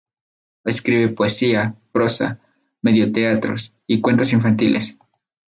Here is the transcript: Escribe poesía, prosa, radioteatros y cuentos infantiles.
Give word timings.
Escribe 0.65 1.09
poesía, 1.09 1.75
prosa, 1.91 2.39
radioteatros 2.81 3.75
y 3.85 4.01
cuentos 4.01 4.33
infantiles. 4.33 4.97